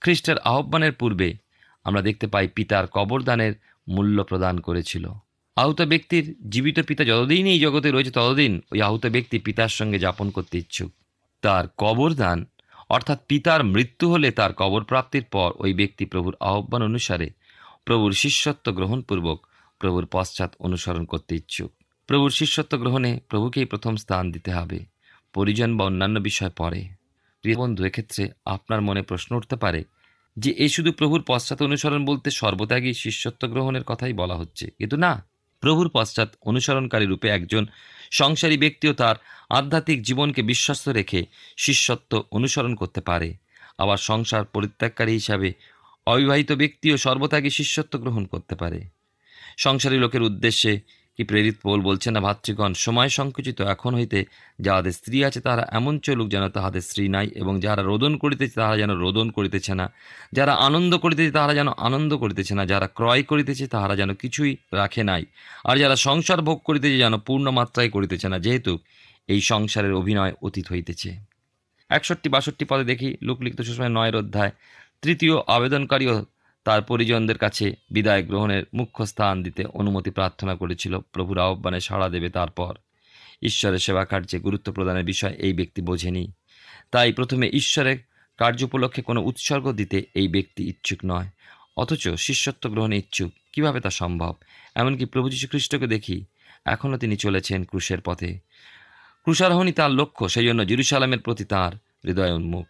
[0.00, 1.28] খ্রিস্টের আহ্বানের পূর্বে
[1.84, 3.52] আমরা দেখতে পাই পিতার কবরদানের
[3.88, 5.04] মূল্য প্রদান করেছিল।
[5.56, 10.26] আহত ব্যক্তির জীবিত পিতা যতদিন এই জগতে রয়েছে ততদিন ওই আহত ব্যক্তি পিতার সঙ্গে যাপন
[10.30, 10.90] করতে ইচ্ছুক।
[11.42, 12.38] তার কবরদান,
[12.88, 17.28] অর্থাৎ পিতার মৃত্যু হলে তার কবর প্রাপ্তির পর ওই ব্যক্তি প্রভুর আহ্বান অনুসারে
[17.84, 19.38] প্রভুর শিষ্যত্ব গ্রহণপূর্বক
[19.80, 21.70] প্রভুর পশ্চাৎ অনুসরণ করতে ইচ্ছুক।
[22.08, 24.78] প্রভুর শিষ্যত্ব গ্রহণে প্রভুকেই প্রথম স্থান দিতে হবে।
[25.38, 26.80] পরিজন বা অন্যান্য বিষয় পরে
[27.42, 29.80] প্রিয় বন্ধু, এক্ষেত্রে আপনার মনে প্রশ্ন উঠতে পারে
[30.36, 35.12] যে, এই শুধু প্রভুর পশ্চাৎ অনুসরণ বলতে সর্বত্যাগী শিষ্যত্ব গ্রহণের কথাই বলা হচ্ছে। কিন্তু না,
[35.60, 37.66] প্রভুর পশ্চাৎ অনুসরণকারী রূপে একজন
[38.10, 39.16] সংসারী ব্যক্তিও তার
[39.50, 41.20] আধ্যাত্মিক জীবনকে বিশ্বস্ত রেখে
[41.56, 43.28] শিষ্যত্ব অনুসরণ করতে পারে।
[43.78, 45.48] আবার সংসার পরিত্যাগকারী হিসাবে
[46.06, 48.80] অবিবাহিত ব্যক্তিও সর্বত্যাগী শিষ্যত্ব গ্রহণ করতে পারে।
[49.58, 50.72] সংসারী লোকের উদ্দেশ্যে
[51.18, 52.72] কি প্রেরিত পৌল বলছে না ভাতৃগণ?
[52.86, 54.18] সময় সংকুচিত এখন হইতে
[54.60, 58.76] যাহাদের স্ত্রী আছে তাহারা এমন চলুক যেন তাহাদের স্ত্রী নাই এবং যারা রোদন করিতেছে তাহারা
[58.76, 59.86] যেন রোদন করিতেছে না।
[60.32, 65.02] যারা আনন্দ করিতেছে তাহারা যেন আনন্দ করিতেছে না। যারা ক্রয় করিতেছে তাহারা যেন কিছুই রাখে
[65.04, 65.22] নাই।
[65.64, 68.72] আর যারা সংসার ভোগ করিতেছে যেন পূর্ণ মাত্রায় করিতেছে না। যেহেতু
[69.28, 71.10] এই সংসারের অভিনয় অতীত হইতেছে।
[71.90, 74.52] একষট্টি বাষট্টি পদে দেখি লোকলিখিত সুসময় নয়ের অধ্যায়,
[75.02, 76.14] তৃতীয় আবেদনকারীও
[76.64, 82.30] তার পরিজনদের কাছে বিদায় গ্রহণের মুখ্য স্থান দিতে অনুমতি প্রার্থনা করেছিল প্রভুর আহ্বানে সাড়া দেবে
[82.30, 82.76] তারপর।
[83.42, 86.32] ঈশ্বরের সেবা কার্যে গুরুত্ব প্রদানের বিষয় এই ব্যক্তি বোঝেনি।
[86.90, 87.98] তাই প্রথমে ঈশ্বরের
[88.36, 91.26] কার্য উপলক্ষে কোনো উৎসর্গ দিতে এই ব্যক্তি ইচ্ছুক নয়।
[91.76, 94.34] অথচ শিষ্যত্ব গ্রহণে ইচ্ছুক। কীভাবে তা সম্ভব?
[94.74, 96.24] এমনকি প্রভু খ্রিস্টকে দেখি
[96.64, 98.38] এখনও তিনি চলেছেন ক্রুশের পথে।
[99.22, 102.66] ক্রুশারোহণই তার লক্ষ্য সেই জন্য জেরুসালামের প্রতি তাঁর হৃদয় উন্মুখ।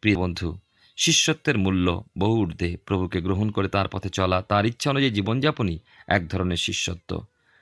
[0.00, 0.58] প্রিয় বন্ধু
[0.98, 6.28] শিষ্যত্বের মূল্য বহু ঊর্ধ্বে প্রভুকে গ্রহণ করে তার পথে চলা, তার ইচ্ছা অনুযায়ী জীবনযাপনই এক
[6.28, 7.10] ধরনের শিষ্যত্ব।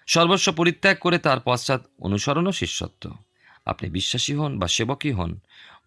[0.07, 3.11] সর্বস্ব পরিত্যাগ করে তার পশ্চাৎ অনুসরণও শিষ্যত্ব।
[3.67, 5.33] আপনি বিশ্বাসী হন বা সেবকই হন,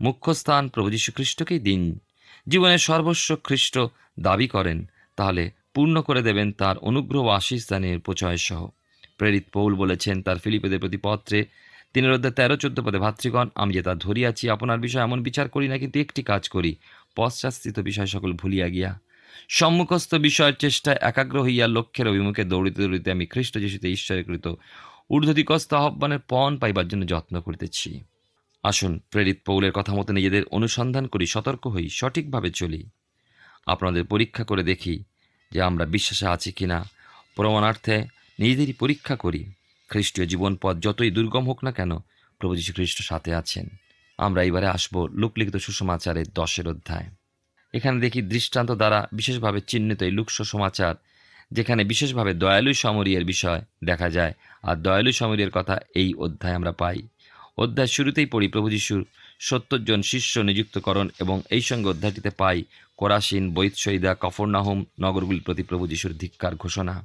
[0.01, 1.99] মুখ্য স্থান প্রভু যীশু খ্রিস্টকেই দিন।
[2.47, 3.79] জীবনের সর্বস্ব খ্রিস্ট
[4.19, 8.67] দাবি করেন, তাহলে পূর্ণ করে দেবেন তার অনুগ্রহ ও আশীষ দানের প্রচয় সহ।
[9.17, 11.45] প্রেরিত পৌল বলেছেন তার ফিলিপেদের প্রতি পত্রে
[11.93, 15.67] তিনের অধ্যায় তেরো, চোদ্দ পদে, ভাতৃগণ, আমি যে তা ধরিয়াছি, আপনার বিষয়ে এমন বিচার করি
[15.67, 16.75] না কিন্তু একটি কাজ করি
[17.15, 18.99] পশ্চাৎস্থিত বিষয় সকল ভুলিয়া গিয়া।
[19.49, 24.47] সম্মুখস্থ বিষয়ের চেষ্টায় একাগ্র হইয়া লক্ষ্যের অভিমুখে দৌড়িতে দৌড়িতে আমি খ্রিস্ট যিশুতে ঈশ্বরের কৃত
[25.09, 28.03] ঊর্ধ্বদিকস্ত আহ্বানের পণ পাইবার জন্য যত্ন করিতেছি।
[28.63, 32.89] আসুন, প্রেরিত পৌলের কথা মতো নিজেদের অনুসন্ধান করি, সতর্ক হই, সঠিকভাবে চলি।
[33.65, 35.03] আপনাদের পরীক্ষা করে দেখি
[35.51, 36.89] যে আমরা বিশ্বাসে আছি কিনা।
[37.35, 38.05] প্রমাণার্থে
[38.39, 39.51] নিজেদেরই পরীক্ষা করি।
[39.89, 41.97] খ্রিস্টীয় জীবন পথ যতই দুর্গম হোক না কেন,
[42.39, 43.67] প্রভু যীশু খ্রিস্ট সাথে আছেন।
[44.25, 47.07] আমরা এবারে আসব লোকলিখিত সুসমাচারের দশের অধ্যায়।
[47.73, 50.95] এখানে দেখি দৃষ্টান্ত দ্বারা বিশেষভাবে চিহ্নিত এই লুক সুসমাচার
[51.51, 56.99] যেখানে বিশেষভাবে দয়ালু সমরিয়ের বিষয় দেখা যায়। আর দয়ালু সমরিয়ের কথা এই অধ্যায় আমরা পাই।
[57.57, 59.05] অধ্যায় শুরুতেই পড়ি, প্রভু যিশুর
[59.39, 62.63] সত্তর জন শিষ্য নিযুক্তকরণ এবং এই সঙ্গে অধ্যায়টিতে পাই,
[62.97, 66.95] কোরাসিন বৈৎসইদা কফরনাহুম নগরগুলির প্রতি প্রভু যিশুর ধিক্কার ঘোষণা।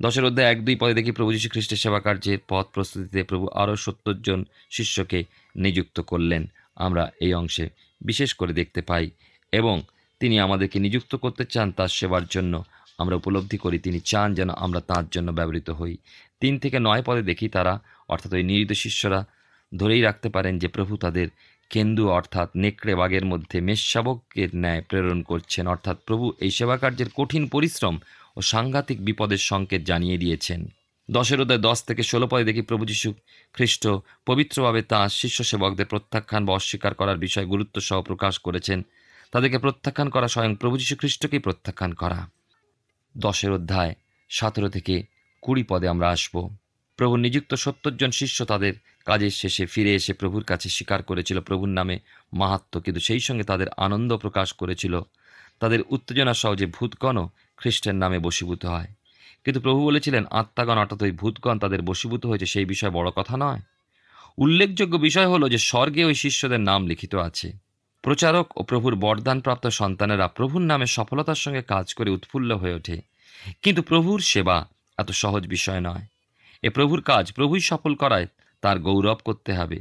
[0.00, 3.74] দশের অধ্যায় এক, দুই পদে দেখি প্রভু যীশু খ্রিস্টের সেবা কার্যের পথ প্রস্তুতিতে প্রভু আরও
[3.84, 4.40] সত্তর জন
[4.76, 5.18] শিষ্যকে
[5.56, 6.42] নিযুক্ত করলেন।
[6.86, 7.64] আমরা এই অংশে
[8.00, 9.06] বিশেষ করে দেখতে পাই,
[9.52, 9.76] এবং
[10.20, 12.54] তিনি আমাদেরকে নিযুক্ত করতে চান তার সেবার জন্য।
[12.98, 15.94] আমরা উপলব্ধি করি, তিনি চান যেন আমরা তার জন্য ব্যবহৃত হই।
[16.40, 17.74] তিন থেকে নয় পদে দেখি তারা,
[18.08, 19.20] অর্থাৎ ওই নিয়োজিত শিষ্যরা,
[19.72, 21.28] ধরেই রাখতে পারেন যে প্রভু তাদের
[21.70, 27.42] কেন্দু, অর্থাৎ নেকড়ে বাগের মধ্যে মেষশাবকের ন্যায় প্রেরণ করছেন। অর্থাৎ প্রভু এই সেবা কার্যের কঠিন
[27.48, 27.94] পরিশ্রম
[28.36, 30.68] ও সাংঘাতিক বিপদের সংকেত জানিয়ে দিয়েছেন।
[31.10, 33.14] দশের অধ্যায় দশ থেকে ষোলো পদে দেখি প্রভু যীশু
[33.52, 33.88] খ্রিস্ট
[34.26, 38.86] পবিত্রভাবে তাঁর শিষ্য সেবকদের প্রত্যাখ্যান বা অস্বীকার করার বিষয়ে গুরুত্ব সহ প্রকাশ করেছেন।
[39.32, 42.30] তাদেরকে প্রত্যাখ্যান করা স্বয়ং প্রভু যীশু খ্রিস্টকেই প্রত্যাখ্যান করা।
[43.16, 43.94] দশের অধ্যায়
[44.28, 45.02] সতেরো থেকে
[45.42, 46.56] কুড়ি পদে আমরা আসব।
[46.96, 51.68] প্রভু নিযুক্ত সত্তর জন শিষ্য তাদের কাজের শেষে ফিরে এসে প্রভুর কাছে স্বীকার করেছিল প্রভুর
[51.68, 51.98] নামে
[52.32, 55.00] মাহাত্ম কিন্তু সেই সঙ্গে তাদের আনন্দ প্রকাশ করেছিল।
[55.60, 58.86] তাদের উত্তেজনা সহ যে ভূতগণও খ্রিস্টের নামে বশীভূত হয়।
[59.44, 63.60] কিন্তু প্রভু বলেছিলেন, আত্মাগণ অর্থাৎ ওই ভূতগণ তাদের বশীভূত হয়েছে, সেই বিষয়ে বড় কথা নয়।
[64.38, 67.52] উল্লেখযোগ্য বিষয় হলো যে স্বর্গে ওই শিষ্যদের নাম লিখিত আছে।
[68.02, 73.00] প্রচারক ও প্রভুর বরদানপ্রাপ্ত সন্তানেরা প্রভুর নামে সফলতার সঙ্গে কাজ করে উৎফুল্ল হয়ে ওঠে।
[73.62, 76.02] কিন্তু প্রভুর সেবা এত সহজ বিষয় নয়।
[76.62, 78.26] এ প্রভুর কাজ প্রভুই সফল করায়
[78.60, 79.80] তার গৌরব করতে হবে।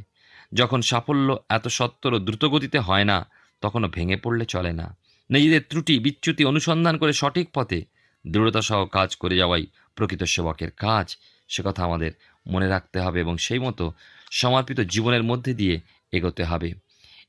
[0.54, 3.30] যখন সাফল্য এত সত্তর ও দ্রুতগতিতে হয় না,
[3.62, 4.98] তখনও ভেঙে পড়লে চলে না।
[5.30, 7.86] নিজেদের ত্রুটি, বিচ্যুতি অনুসন্ধান করে সঠিক পথে
[8.28, 12.12] দৃঢ়তা সহ কাজ করে যাওয়াই প্রকৃত সেবকের কাজ। সে কথা আমাদের
[12.48, 13.94] মনে রাখতে হবে এবং সেই মতো
[14.32, 15.80] সমর্পিত জীবনের মধ্যে দিয়ে
[16.12, 16.74] এগোতে হবে।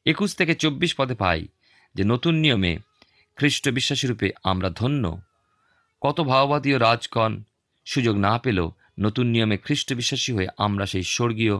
[0.06, 1.46] একুশ থেকে চব্বিশ পদে পাই
[1.94, 2.78] যে নতুন নিয়মে
[3.36, 5.18] খ্রিস্ট বিশ্বাসী রূপে আমরা ধন্য।
[6.00, 7.42] কত ভাওবাদী ও রাজগণ
[7.84, 11.58] সুযোগ না পেলেও নতুন নিয়মে খ্রিস্ট বিশ্বাসী হয়ে আমরা সেই স্বর্গীয়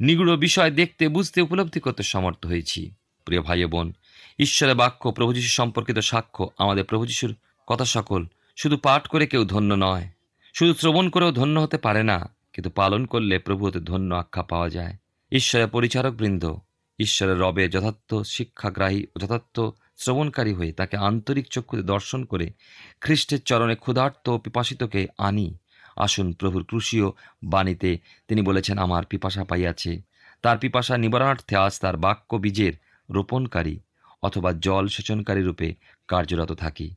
[0.00, 2.90] নিগুড় বিষয় দেখতে, বুঝতে, উপলব্ধি করতে সমর্থ হয়েছি।
[3.24, 3.92] প্রিয় ভাই বোন
[4.38, 9.44] ঈশ্বরের বাক্য, প্রভু যীশু সম্পর্কিত সাক্ষ্য, আমাদের প্রভু যীশুর কথা সকল। শুধু পাঠ করে কেউ
[9.44, 10.08] ধন্য নয়।
[10.54, 14.68] শুধু শ্রবণ করেও ধন্য হতে পারে না, কিন্তু পালন করলে প্রভু হতে ধন্য আখ্যা পাওয়া
[14.68, 14.96] যায়।
[15.32, 16.56] ঈশ্বরের পরিচারক বৃন্দ,
[16.98, 19.60] ঈশ্বরের রবে যথার্থ শিক্ষাগ্রাহী ও যথার্থ
[19.96, 22.52] শ্রবণকারী হয়ে তাকে আন্তরিক চক্ষুতে দর্শন করে
[23.00, 25.56] খ্রিস্টের চরণে ক্ষুধার্ত পিপাসিতকে আনি।
[25.96, 27.04] আসুন প্রভুর ক্রুশীয়
[27.44, 27.98] বাণীতে
[28.28, 30.00] তিনি বলেছেন, আমার পিপাসা পাইয়াছে।
[30.42, 32.72] তার পিপাসা নিবারণার্থে আজ তার বাক্য বীজের
[33.10, 33.78] রোপণকারী
[34.24, 35.74] অথবা জল সেচনকারী রূপে
[36.08, 36.94] কার্যরত থাকি।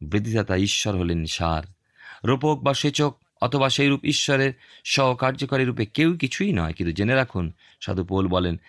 [0.00, 1.62] বৃদ্ধিদাতা ঈশ্বর হলেন সার।
[2.24, 4.52] রোপক বা সেচক অথবা সেইরূপ ঈশ্বরের
[4.84, 8.60] সহকার্যকারী রূপে কেউ কিছুই নয়। কিন্তু জেনে রাখুন, সাধু পৌল বলেন,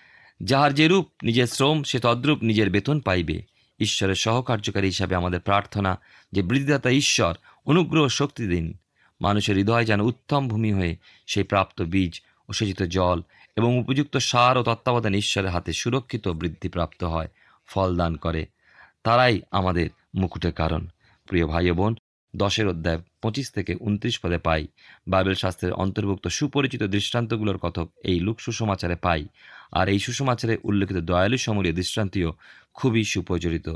[0.43, 3.43] যাহার যে রূপ নিজের শ্রম, সে তদ্রূপ নিজের বেতন পাইবে।
[3.79, 5.99] ঈশ্বরের সহকার্যকারী হিসাবে আমাদের প্রার্থনা
[6.31, 7.33] যে বৃদ্ধিদাতা ঈশ্বর
[7.65, 8.73] অনুগ্রহ শক্তি দিন।
[9.21, 13.21] মানুষের হৃদয় যেন উত্তম ভূমি হয়ে সেই প্রাপ্ত বীজ ও সেচিত জল
[13.57, 17.27] এবং উপযুক্ত সার ও তত্ত্বাবধান ঈশ্বরের হাতে সুরক্ষিত বৃদ্ধিপ্রাপ্ত হয়।
[17.69, 18.45] ফল দান করে।
[19.03, 20.88] তারাই আমাদের মুকুটের কারণ।
[21.27, 21.95] প্রিয় ভাই বোন,
[22.36, 24.67] দশের অধ্যায় পঁচিশ থেকে উনত্রিশ পদে পাই।
[25.08, 29.27] বাইবেল শাস্ত্রের অন্তর্ভুক্ত সুপরিচিত দৃষ্টান্তগুলোর কথক এই লোক সুসমাচারে পাই।
[29.71, 32.29] আর এই সুসমাচারে উল্লেখিত দয়ালু সমরীয় দৃষ্টান্তীয়
[32.73, 33.69] খুবই সুপ্রচলিত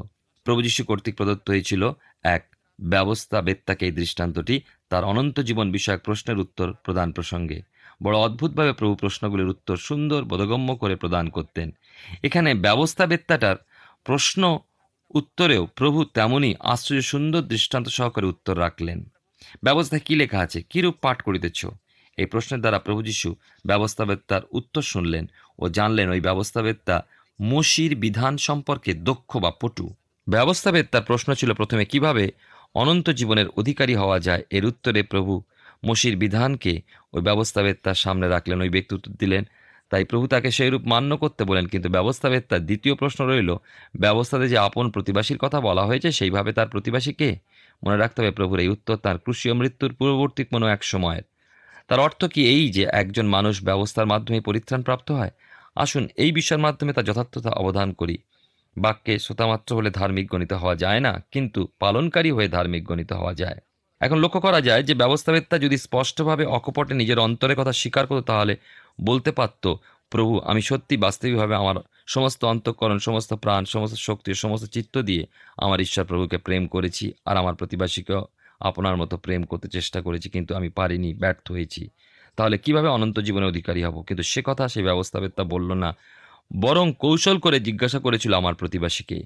[0.46, 1.92] প্রভু যীশু কর্তৃক প্রদত্ত হয়েছিল
[2.24, 2.44] এক
[2.80, 7.62] ব্যবস্থা বেত্তাকে এই দৃষ্টান্তটি তার অনন্ত জীবন বিষয়ক প্রশ্নের উত্তর প্রদান প্রসঙ্গে।
[8.04, 11.72] বড় অদ্ভুতভাবে প্রভু প্রশ্নগুলির উত্তর সুন্দর বোধগম্য করে প্রদান করতেন।
[12.24, 13.56] এখানে ব্যবস্থা বেত্তাটার
[14.06, 14.60] প্রশ্ন
[15.10, 19.00] উত্তরেও প্রভু তেমনই আশ্চর্য সুন্দর দৃষ্টান্ত সহকারে উত্তর রাখলেন।
[19.64, 20.62] ব্যবস্থায় কি লেখা আছে?
[20.62, 21.66] কীরূপ পাঠ করিতেছ?
[22.18, 23.36] এই প্রশ্নের দ্বারা প্রভু যীশু
[23.66, 25.26] ব্যবস্থাবেত্তার উত্তর শুনলেন
[25.60, 27.06] ও জানলেন ওই ব্যবস্থাবেত্তা
[27.42, 29.94] মসির বিধান সম্পর্কে দক্ষ বা পটু।
[30.28, 32.32] ব্যবস্থাবেত্তার প্রশ্ন ছিল প্রথমে কীভাবে
[32.76, 34.44] অনন্ত জীবনের অধিকারী হওয়া যায়?
[34.50, 35.42] এর উত্তরে প্রভু
[35.86, 36.82] মসির বিধানকে
[37.14, 39.44] ওই ব্যবস্থাবেত্তার সামনে রাখলেন, ওই ব্যক্তি উত্তর দিলেন
[39.94, 43.50] তাই প্রভু তাকে সেইরূপ মান্য করতে বলেন, কিন্তু ব্যবস্থাবেত্তার দ্বিতীয় প্রশ্ন রইল,
[44.04, 47.30] ব্যবস্থাতে যে আপন প্রতিবাসীর কথা বলা হয়েছে, সেইভাবে তার প্রতিবাসী কে?
[47.84, 51.26] মনে রাখতে হবে প্রভুর এই উত্তর, তার ক্রুশীয় মৃত্যুর পূর্ববর্তী কোনো এক সময়ের।
[51.88, 55.34] তার অর্থ কি এই যে একজন মানুষ ব্যবস্থার মাধ্যমে পরিত্রাণ প্রাপ্ত হয়?
[55.84, 58.16] আসুন এই বিষয়ের মাধ্যমে তার যথার্থতা অবধান করি।
[58.78, 63.60] বাক্যে শ্রোতামাত্র হলে ধার্মিক গণিত হওয়া যায় না, কিন্তু পালনকারী হয়ে ধার্মিক গণিত হওয়া যায়।
[64.04, 68.58] এখন লক্ষ্য করা যায় যে ব্যবস্থাবেত্তা যদি স্পষ্টভাবে অকপটে নিজের অন্তরের কথা স্বীকার করতো, তাহলে
[69.02, 69.74] বলতে পারত,
[70.10, 71.76] প্রভু, আমি সত্যি বাস্তবিকভাবে আমার
[72.08, 75.26] সমস্ত অন্তঃকরণ, সমস্ত প্রাণ, সমস্ত শক্তি, সমস্ত চিত্ত দিয়ে
[75.58, 78.26] আমার ঈশ্বর প্রভুকে প্রেম করেছি আর আমার প্রতিবাসীকেও
[78.60, 81.90] আপনার মতো প্রেম করতে চেষ্টা করেছি, কিন্তু আমি পারিনি, ব্যর্থ হয়েছি।
[82.36, 84.02] তাহলে কীভাবে অনন্ত জীবনের অধিকারী হব?
[84.02, 85.96] কিন্তু সে কথা সেই ব্যবস্থাবেত্তা বলল না।
[86.52, 89.24] বরং কৌশল করে জিজ্ঞাসা করেছিল আমার প্রতিবাসীকে।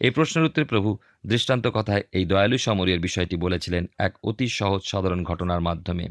[0.00, 5.24] এই প্রশ্নের উত্তরে প্রভু দৃষ্টান্ত কথায় এই দয়ালু সমরীয়ের বিষয়টি বলেছিলেন এক অতি সহজ সাধারণ
[5.24, 6.08] ঘটনার মাধ্যমে।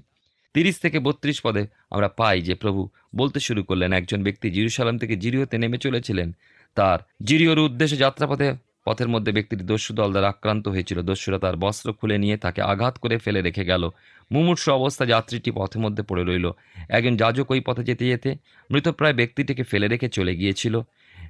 [0.54, 5.16] তিরিশ থেকে বত্রিশ পদে আমরা পাই যে প্রভু বলতে শুরু করলেন, একজন ব্যক্তি জিরুসালাম থেকে
[5.16, 6.32] জিরিওতে নেমে চলেছিলেন।
[6.76, 8.54] তার জিরিওর উদ্দেশ্যে যাত্রাপথে
[8.90, 12.98] পথের মধ্যে ব্যক্তিটি দস্যু দল দ্বারা আক্রান্ত হয়েছিল। দস্যুরা তার বস্ত্র খুলে নিয়ে তাকে আঘাত
[12.98, 13.90] করে ফেলে রেখে গেল।
[14.32, 16.52] মুমূর্ষ অবস্থা যাত্রীটি পথের মধ্যে পড়ে রইল।
[16.90, 18.36] একজন যাজক ওই পথে যেতে যেতে
[18.72, 20.82] মৃতপ্রায় ব্যক্তিটিকে ফেলে রেখে চলে গিয়েছিল।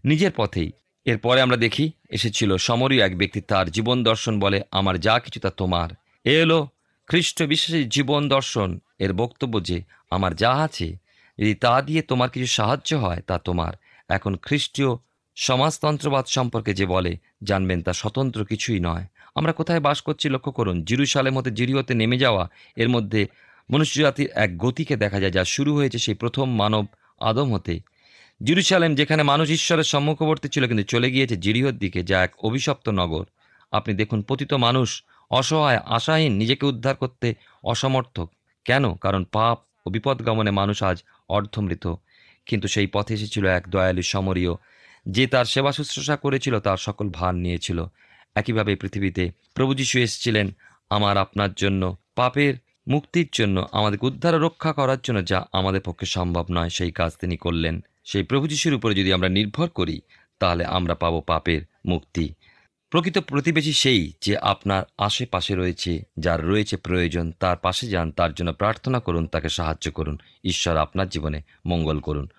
[0.05, 0.71] নিজের পথেই।
[1.05, 5.49] এরপরে আমরা দেখি, এসেছিল সমরীয় এক ব্যক্তি, তার জীবন দর্শন বলে, আমার যা কিছু তা
[5.49, 5.89] তোমার।
[6.23, 6.67] এ এলো
[7.07, 10.87] খ্রিস্ট বিশ্বাসী জীবন দর্শন। এর বক্তব্য যে, আমার যা আছে,
[11.39, 13.73] যদি তা দিয়ে তোমার কিছু সাহায্য হয়, তা তোমার।
[14.09, 14.89] এখন খ্রিস্টীয়
[15.41, 20.83] সমাজতন্ত্রবাদ সম্পর্কে যে বলে, জানবেন তা স্বতন্ত্র কিছুই নয়। আমরা কোথায় বাস করছি লক্ষ্য করুন
[20.83, 23.27] জিরুসালেম হতে জিরিওতে নেমে যাওয়া, এর মধ্যে
[23.71, 26.85] মনুষ্যজাতির এক গতিকে দেখা যায় যা শুরু হয়েছে সেই প্রথম মানব
[27.19, 27.79] আদম হতে।
[28.43, 33.25] জিরুসালেম যেখানে মানুষ ঈশ্বরের সম্মুখবর্তী ছিল কিন্তু চলে গিয়েছে জিরিহর দিকে, যা এক অভিশপ্ত নগর।
[33.71, 38.31] আপনি দেখুন, পতিত মানুষ অসহায়, আশাহীন, নিজেকে উদ্ধার করতে অসমর্থক।
[38.65, 38.95] কেন?
[38.95, 41.95] কারণ পাপ ও বিপদ গমনে মানুষ আজ অর্ধমৃত।
[42.45, 44.51] কিন্তু সেই পথে এসেছিল এক দয়ালু, সমরীয়
[45.11, 47.85] যে তার সেবা শুশ্রূষা করেছিল, তার সকল ভার নিয়েছিল।
[48.35, 50.51] একইভাবে পৃথিবীতে প্রভু যীশু এসেছিলেন
[50.89, 52.53] আমার আপনার জন্য, পাপের
[52.87, 57.37] মুক্তির জন্য, আমাদেরকে উদ্ধার রক্ষা করার জন্য, যা আমাদের পক্ষে সম্ভব নয়। সেই কাজ তিনি
[57.37, 60.01] করলেন। সেই প্রভু যিশুর উপরে যদি আমরা নির্ভর করি,
[60.39, 62.33] তাহলে আমরা পাবো পাপের মুক্তি।
[62.89, 68.53] প্রকৃত প্রতিবেশী সেই যে আপনার আশেপাশে রয়েছে, যার রয়েছে প্রয়োজন, তার পাশে যান, তার জন্য
[68.53, 72.29] প্রার্থনা করুন, তাকে সাহায্য করুন। ঈশ্বর আপনার জীবনে মঙ্গল করুন।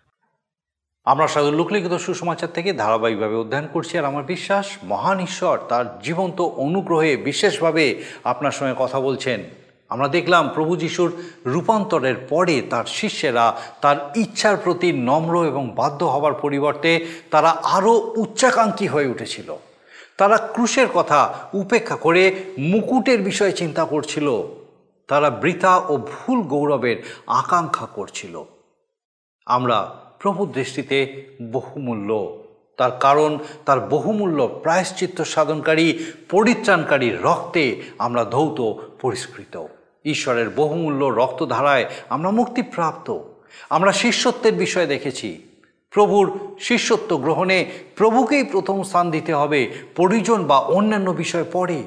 [1.05, 6.41] আমরা সাধু লোকলিখিত সুসমাচার থেকে ধারাবাহিকভাবে অধ্যয়ন করছি আর আমার বিশ্বাস মহান ঈশ্বর তার জীবন্ত
[6.41, 9.45] অনুগ্রহে বিশেষভাবে আপনার সঙ্গে কথা বলছেন।
[9.89, 11.13] আমরা দেখলাম প্রভু যিশুর
[11.47, 18.87] রূপান্তরের পরে তার শিষ্যেরা তার ইচ্ছার প্রতি নম্র এবং বাধ্য হবার পরিবর্তে তারা আরও উচ্চাকাঙ্ক্ষী
[18.87, 19.57] হয়ে উঠেছিল।
[20.19, 24.43] তারা ক্রুশের কথা উপেক্ষা করে মুকুটের বিষয়ে চিন্তা করছিল।
[25.09, 28.45] তারা বৃথা ও ভুল গৌরবের আকাঙ্ক্ষা করছিল।
[29.47, 32.39] আমরা প্রভু দৃষ্টিতে বহুমূল্য।
[32.77, 35.99] তার কারণ, তার বহুমূল্য প্রায়শ্চিত্ত সাধনকারী,
[36.31, 38.61] পরিত্রাণকারী রক্তে আমরা ধৌত,
[39.01, 39.67] পরিষ্কৃত।
[40.05, 43.19] ঈশ্বরের বহুমূল্য রক্তধারায় আমরা মুক্তিপ্রাপ্ত।
[43.71, 45.43] আমরা শিষ্যত্বের বিষয়ে দেখেছি,
[45.91, 51.83] প্রভুর শিষ্যত্ব গ্রহণে প্রভুকেই প্রথম স্থান দিতে হবে, পরিজন বা অন্যান্য বিষয় পরে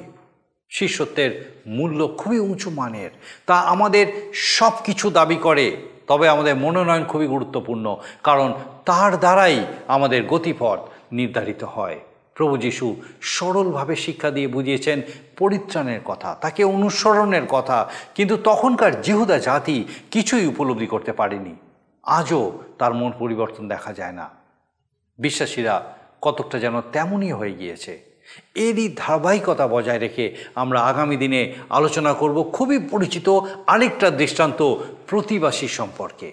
[0.70, 3.10] শিষ্যত্বের মূল্য খুবই উঁচু মানের,
[3.46, 10.26] তা আমাদের সব কিছু দাবি করে। তবে আমাদের মনোনয়ন খুবই গুরুত্বপূর্ণ, কারণ তার দ্বারাই আমাদের
[10.26, 10.78] গতিপথ
[11.12, 12.00] নির্ধারিত হয়।
[12.34, 15.02] প্রভু যিশু সরলভাবে শিক্ষা দিয়ে বুঝিয়েছেন
[15.38, 21.54] পরিত্রাণের কথা, তাকে অনুসরণের কথা, কিন্তু তখনকার জিহুদা জাতি কিছুই উপলব্ধি করতে পারেনি।
[22.02, 24.30] আজও তার মন পরিবর্তন দেখা যায় না।
[25.18, 25.74] বিশ্বাসীরা
[26.22, 28.13] কতকটা যেন তেমনই হয়ে গিয়েছে।
[28.54, 33.28] এরই ধারাবাহিকতা বজায় রেখে আমরা আগামী দিনে আলোচনা করব খুবই পরিচিত
[33.66, 34.74] আরেকটা দৃষ্টান্ত
[35.06, 36.32] প্রতিবাসী সম্পর্কে।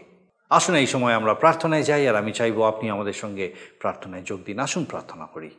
[0.50, 4.60] আসুন এই সময় আমরা প্রার্থনায় যাই আর আমি চাইব আপনি আমাদের সঙ্গে প্রার্থনায় যোগ দিন।
[4.60, 5.50] আসুন প্রার্থনা করি।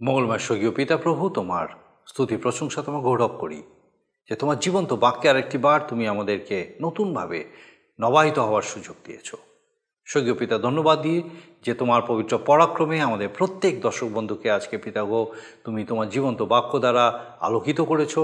[0.00, 1.66] মঙ্গলময় স্বর্গীয় পিতা প্রভু তোমার
[2.06, 3.62] স্তুতি প্রশংসা তোমার গৌরব করি
[4.30, 7.44] যে তোমার জীবন্ত বাক্যে আরেকটি বার তুমি আমাদেরকে নতুনভাবে
[8.00, 9.34] নবায়িত হওয়ার সুযোগ দিয়েছ।
[10.06, 11.20] স্বর্গীয় পিতা, ধন্যবাদ দিয়ে
[11.64, 15.20] যে তোমার পবিত্র পরাক্রমে আমাদের প্রত্যেক দর্শক বন্ধুকে আজকে পিতাগো
[15.64, 17.04] তুমি তোমার জীবন্ত বাক্য দ্বারা
[17.40, 18.14] আলোকিত করেছ।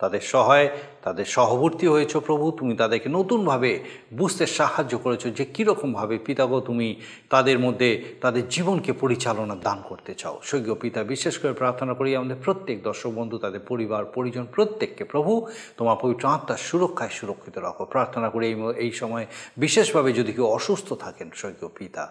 [0.00, 0.68] তাদের সহায়,
[1.02, 3.70] তাদের সহবর্তী হয়েছো প্রভু, তুমি তাদেরকে নতুনভাবে
[4.12, 10.40] বুঝতে সাহায্য করেছ যে কীরকমভাবে পিতাগো তুমি তাদের মধ্যে তাদের জীবনকে পরিচালনা দান করতে চাও।
[10.42, 15.46] স্বর্গীয় পিতা, বিশেষ করে প্রার্থনা করি আমাদের প্রত্যেক দর্শক বন্ধু, তাদের পরিবার, পরিজন প্রত্যেককে প্রভু,
[15.76, 20.92] তোমার পবিত্র আত্মার সুরক্ষায় সুরক্ষিত রাখো। প্রার্থনা করি এই এই সময় বিশেষভাবে যদি কেউ অসুস্থ
[20.92, 22.04] থাকেন, স্বর্গীয় পিতা,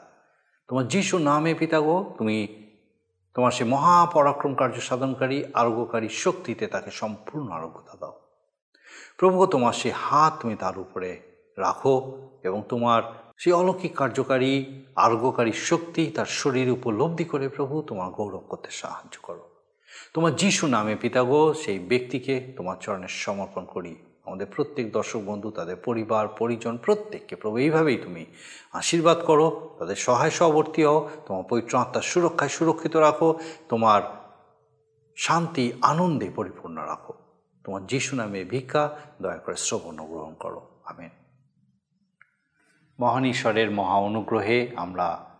[0.67, 2.37] তোমার যিশু নামে পিতাগো, তুমি
[3.35, 8.19] তোমার সে মহাপরাক্রম কার্য সাধনকারী, আরোগ্যকারী শক্তিতে তাকে সম্পূর্ণ আরোগ্যতা দাও।
[9.17, 11.21] প্রভু, তোমার সে হাত তুমি তার উপরে
[11.57, 13.03] রাখো এবং তোমার
[13.37, 19.49] সেই অলৌকিক কার্যকারী, আরোগ্যকারী শক্তি তার শরীর উপলব্ধি করে প্রভু, তোমার গৌরব করতে সাহায্য করো।
[20.13, 25.75] তোমার যিশু নামে পিতাগো, সেই ব্যক্তিকে তোমার চরণে সমর্পণ করি। আমাদের প্রত্যেক দর্শক বন্ধু, তাদের
[25.75, 28.25] পরিবার, পরিজন, প্রত্যেককে প্রভু, এইভাবেই তুমি
[28.73, 34.01] আশীর্বাদ করো, তাদের সহায় সহবর্তী হও, তোমার পবিত্র আত্মার সুরক্ষায় সুরক্ষিত রাখো, তোমার
[35.15, 37.13] শান্তি, আনন্দে পরিপূর্ণ রাখো।
[37.63, 41.09] তোমার যিশু নামে ভিক্ষা, দয়া করে শ্রবণ গ্রহণ করো। আমেন।
[42.99, 45.34] মহান ঈশ্বরের মহা অনুগ্রহে আমরা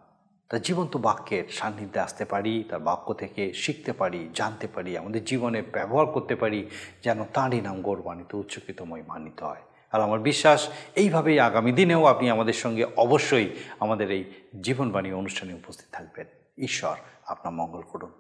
[0.49, 5.62] তার জীবন্ত বাক্যের সান্নিধ্যে আসতে পারি, তার বাক্য থেকে শিখতে পারি, জানতে পারি, আমাদের জীবনে
[5.62, 6.69] ব্যবহার করতে পারি,
[7.03, 12.53] যেন তাঁরই নাম গৌরবান্বিত, উচ্চকিতময় মানিত হয়। আর আমার বিশ্বাস, এইভাবেই আগামী দিনেও আপনি আমাদের
[12.53, 14.23] সঙ্গে অবশ্যই আমাদের এই
[14.62, 16.25] জীবনবাণী অনুষ্ঠানে উপস্থিত থাকবেন।
[16.58, 18.12] ঈশ্বর আপনার মঙ্গল করুন।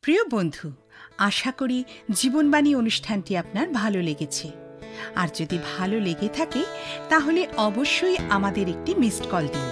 [0.00, 0.72] প্রিয় বন্ধু,
[1.18, 4.50] আশা করি জীবনবাণী অনুষ্ঠানটি আপনার ভালো লেগেছে।
[5.14, 6.64] আর যদি ভালো লেগে থাকে,
[7.08, 9.71] তাহলে অবশ্যই আমাদের একটি মিসড কল দিন।